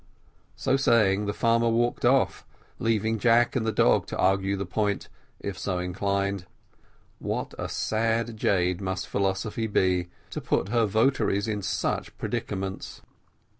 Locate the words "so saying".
0.55-1.27